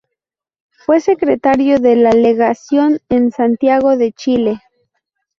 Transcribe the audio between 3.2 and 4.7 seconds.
Santiago de Chile.